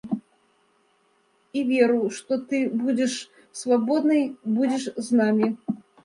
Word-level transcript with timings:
І 1.59 1.61
веру, 1.71 1.99
што 2.19 2.37
ты 2.53 2.61
будзеш 2.83 3.13
свабоднай, 3.59 4.23
будзеш 4.55 4.83
з 5.09 5.21
намі. 5.21 5.51